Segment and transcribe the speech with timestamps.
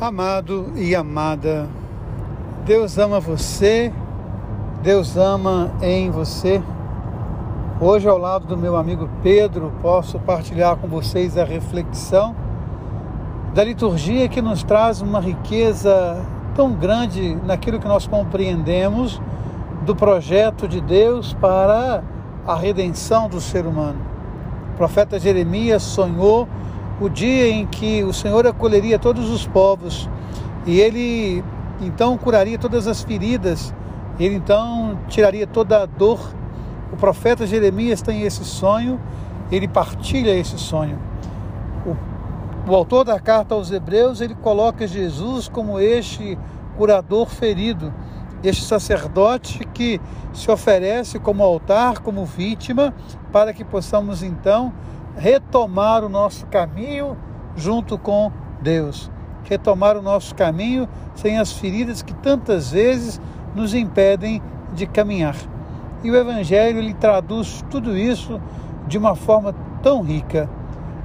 [0.00, 1.68] Amado e amada,
[2.64, 3.92] Deus ama você,
[4.82, 6.62] Deus ama em você.
[7.78, 12.34] Hoje, ao lado do meu amigo Pedro, posso partilhar com vocês a reflexão
[13.52, 16.24] da liturgia que nos traz uma riqueza
[16.54, 19.20] tão grande naquilo que nós compreendemos
[19.84, 22.02] do projeto de Deus para
[22.46, 24.00] a redenção do ser humano.
[24.72, 26.48] O profeta Jeremias sonhou
[27.00, 30.08] o dia em que o Senhor acolheria todos os povos
[30.66, 31.42] e ele
[31.80, 33.74] então curaria todas as feridas,
[34.18, 36.20] ele então tiraria toda a dor.
[36.92, 39.00] O profeta Jeremias tem esse sonho,
[39.50, 40.98] ele partilha esse sonho.
[41.86, 46.38] O, o autor da carta aos Hebreus, ele coloca Jesus como este
[46.76, 47.92] curador ferido,
[48.42, 49.98] este sacerdote que
[50.34, 52.92] se oferece como altar, como vítima,
[53.32, 54.72] para que possamos então
[55.16, 57.16] retomar o nosso caminho
[57.56, 59.10] junto com Deus.
[59.44, 63.20] Retomar o nosso caminho sem as feridas que tantas vezes
[63.54, 64.42] nos impedem
[64.74, 65.36] de caminhar.
[66.02, 68.40] E o Evangelho ele traduz tudo isso
[68.86, 70.48] de uma forma tão rica.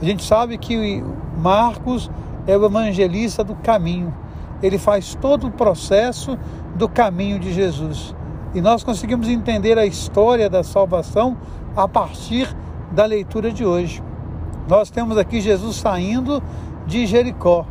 [0.00, 1.02] A gente sabe que
[1.36, 2.10] Marcos
[2.46, 4.14] é o evangelista do caminho.
[4.62, 6.38] Ele faz todo o processo
[6.74, 8.14] do caminho de Jesus.
[8.54, 11.36] E nós conseguimos entender a história da salvação
[11.76, 12.54] a partir
[12.90, 14.02] da leitura de hoje.
[14.68, 16.42] Nós temos aqui Jesus saindo
[16.86, 17.66] de Jericó.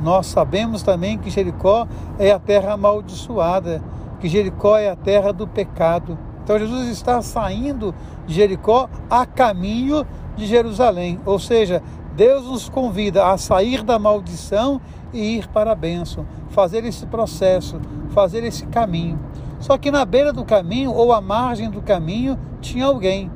[0.00, 1.86] Nós sabemos também que Jericó
[2.18, 3.82] é a terra amaldiçoada,
[4.20, 6.18] que Jericó é a terra do pecado.
[6.42, 7.94] Então Jesus está saindo
[8.26, 10.06] de Jericó a caminho
[10.36, 11.20] de Jerusalém.
[11.24, 11.82] Ou seja,
[12.16, 14.80] Deus nos convida a sair da maldição
[15.12, 19.18] e ir para a bênção, fazer esse processo, fazer esse caminho.
[19.60, 23.30] Só que na beira do caminho ou à margem do caminho tinha alguém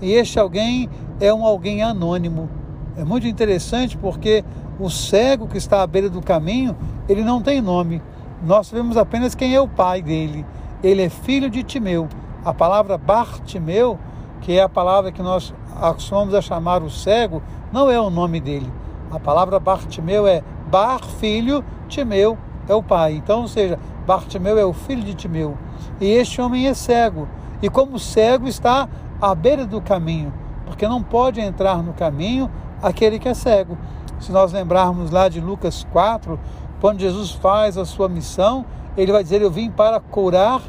[0.00, 0.88] e este alguém
[1.20, 2.48] é um alguém anônimo.
[2.96, 4.44] É muito interessante porque
[4.78, 6.76] o cego que está à beira do caminho,
[7.08, 8.02] ele não tem nome.
[8.42, 10.46] Nós sabemos apenas quem é o pai dele.
[10.82, 12.08] Ele é filho de Timeu.
[12.44, 13.98] A palavra Bartimeu,
[14.40, 17.42] que é a palavra que nós acostumamos a chamar o cego,
[17.72, 18.72] não é o nome dele.
[19.10, 22.38] A palavra Bartimeu é Bar, filho, Timeu
[22.68, 23.14] é o pai.
[23.14, 25.56] Então, ou seja, Bartimeu é o filho de Timeu.
[26.00, 27.26] E este homem é cego.
[27.62, 28.88] E como cego está
[29.20, 30.32] à beira do caminho,
[30.66, 32.50] porque não pode entrar no caminho
[32.82, 33.76] aquele que é cego.
[34.20, 36.38] Se nós lembrarmos lá de Lucas 4,
[36.80, 38.64] quando Jesus faz a sua missão,
[38.96, 40.60] ele vai dizer: Eu vim para curar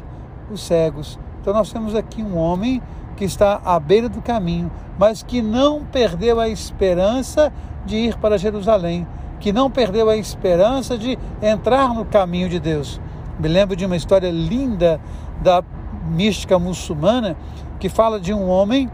[0.50, 1.18] os cegos.
[1.40, 2.82] Então nós temos aqui um homem
[3.16, 7.52] que está à beira do caminho, mas que não perdeu a esperança
[7.84, 9.06] de ir para Jerusalém,
[9.38, 13.00] que não perdeu a esperança de entrar no caminho de Deus.
[13.38, 15.00] Me lembro de uma história linda
[15.42, 15.62] da
[16.10, 17.36] mística muçulmana
[17.78, 18.90] que fala de um homem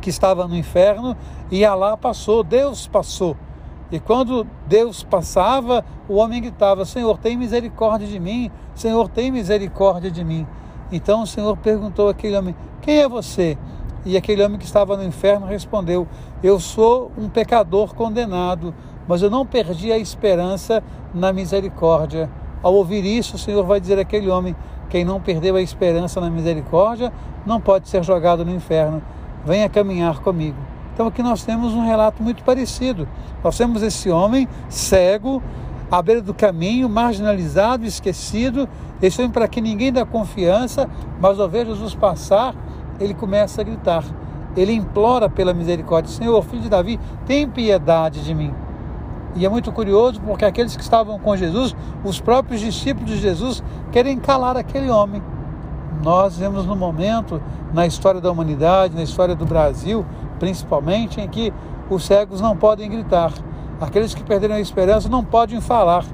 [0.00, 1.16] que estava no inferno
[1.50, 3.36] e Alá passou, Deus passou.
[3.92, 10.10] E quando Deus passava, o homem gritava: Senhor, tem misericórdia de mim, Senhor, tem misericórdia
[10.10, 10.46] de mim.
[10.90, 13.58] Então o Senhor perguntou àquele homem: Quem é você?
[14.04, 16.06] E aquele homem que estava no inferno respondeu:
[16.42, 18.74] Eu sou um pecador condenado,
[19.06, 20.82] mas eu não perdi a esperança
[21.14, 22.30] na misericórdia.
[22.62, 24.56] Ao ouvir isso, o Senhor vai dizer àquele homem:
[24.88, 27.12] quem não perdeu a esperança na misericórdia
[27.44, 29.02] não pode ser jogado no inferno.
[29.44, 30.56] Venha caminhar comigo.
[30.92, 33.08] Então aqui nós temos um relato muito parecido.
[33.42, 35.42] Nós temos esse homem cego,
[35.90, 38.68] à beira do caminho, marginalizado, esquecido.
[39.02, 40.88] Esse homem para que ninguém dá confiança,
[41.20, 42.54] mas ao ver Jesus passar,
[43.00, 44.04] ele começa a gritar.
[44.56, 48.54] Ele implora pela misericórdia: Senhor, filho de Davi, tem piedade de mim.
[49.36, 51.74] E é muito curioso porque aqueles que estavam com Jesus,
[52.04, 55.22] os próprios discípulos de Jesus, querem calar aquele homem.
[56.02, 60.06] Nós vemos no momento, na história da humanidade, na história do Brasil,
[60.38, 61.52] principalmente, em que
[61.90, 63.32] os cegos não podem gritar.
[63.80, 66.04] Aqueles que perderam a esperança não podem falar.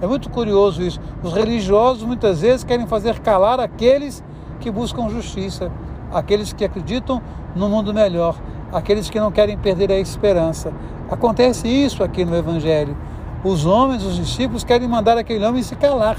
[0.00, 1.00] É muito curioso isso.
[1.22, 4.22] Os religiosos muitas vezes querem fazer calar aqueles
[4.60, 5.72] que buscam justiça,
[6.12, 7.22] aqueles que acreditam
[7.54, 8.36] no mundo melhor,
[8.72, 10.72] aqueles que não querem perder a esperança.
[11.10, 12.96] Acontece isso aqui no Evangelho.
[13.44, 16.16] Os homens, os discípulos, querem mandar aquele homem se calar.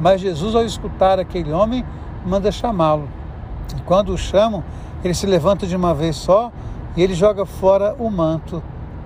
[0.00, 1.84] Mas Jesus, ao escutar aquele homem,
[2.24, 3.08] manda chamá-lo.
[3.76, 4.62] E quando o chamam,
[5.04, 6.50] ele se levanta de uma vez só
[6.96, 8.62] e ele joga fora o manto.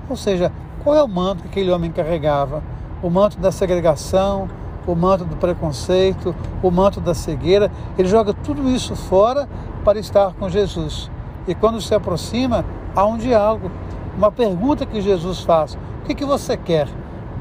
[0.08, 0.50] Ou seja,
[0.82, 2.62] qual é o manto que aquele homem carregava?
[3.02, 4.48] O manto da segregação,
[4.86, 7.70] o manto do preconceito, o manto da cegueira.
[7.98, 9.48] Ele joga tudo isso fora
[9.84, 11.10] para estar com Jesus.
[11.46, 13.70] E quando se aproxima, há um diálogo,
[14.16, 16.88] uma pergunta que Jesus faz: O que, que você quer?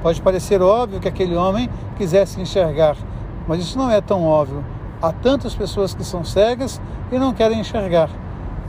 [0.01, 2.95] Pode parecer óbvio que aquele homem quisesse enxergar,
[3.47, 4.65] mas isso não é tão óbvio.
[5.01, 6.81] Há tantas pessoas que são cegas
[7.11, 8.09] e não querem enxergar.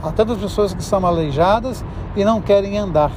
[0.03, 1.83] Há tantas pessoas que são aleijadas
[2.15, 3.11] e não querem andar.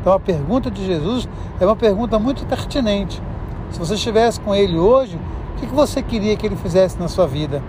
[0.00, 1.28] Então a pergunta de Jesus
[1.58, 3.20] é uma pergunta muito pertinente.
[3.70, 5.18] Se você estivesse com Ele hoje,
[5.56, 7.62] o que você queria que Ele fizesse na sua vida?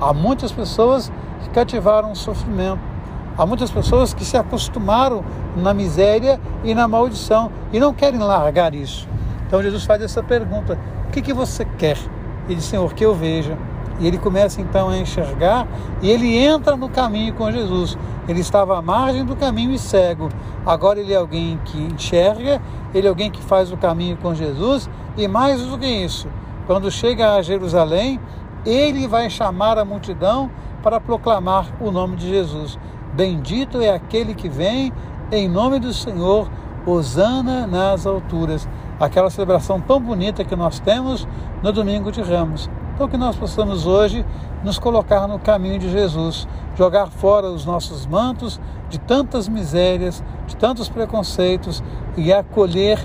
[0.00, 1.12] Há muitas pessoas
[1.42, 2.93] que cativaram o sofrimento.
[3.36, 5.24] Há muitas pessoas que se acostumaram
[5.56, 9.08] na miséria e na maldição e não querem largar isso.
[9.46, 10.78] Então Jesus faz essa pergunta:
[11.08, 11.98] o que, que você quer?
[12.46, 13.56] Ele diz, Senhor, que eu veja.
[14.00, 15.68] E ele começa então a enxergar
[16.02, 17.96] e ele entra no caminho com Jesus.
[18.26, 20.28] Ele estava à margem do caminho e cego.
[20.66, 22.60] Agora ele é alguém que enxerga,
[22.92, 26.26] ele é alguém que faz o caminho com Jesus e mais do que isso,
[26.66, 28.18] quando chega a Jerusalém,
[28.66, 30.50] ele vai chamar a multidão
[30.82, 32.78] para proclamar o nome de Jesus.
[33.14, 34.92] Bendito é aquele que vem
[35.30, 36.50] em nome do Senhor,
[36.86, 38.68] Hosana nas alturas.
[38.98, 41.26] Aquela celebração tão bonita que nós temos
[41.62, 42.68] no domingo de Ramos.
[42.94, 44.24] Então, que nós possamos hoje
[44.62, 46.46] nos colocar no caminho de Jesus,
[46.76, 51.82] jogar fora os nossos mantos de tantas misérias, de tantos preconceitos
[52.16, 52.98] e acolher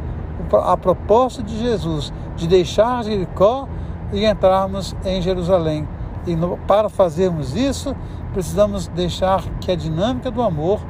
[0.63, 3.67] a proposta de Jesus de deixar Jericó
[4.11, 5.87] e entrarmos em Jerusalém.
[6.25, 7.95] E no, para fazermos isso,
[8.33, 10.81] precisamos deixar que a dinâmica do amor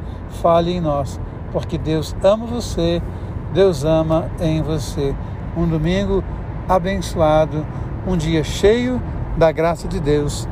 [0.41, 1.19] fale em nós,
[1.51, 3.01] porque Deus ama você,
[3.53, 5.15] Deus ama em você.
[5.55, 6.23] Um domingo
[6.67, 7.65] abençoado
[8.07, 9.01] um dia cheio
[9.37, 10.47] da graça de Deus.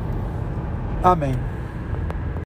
[1.02, 1.57] Amém.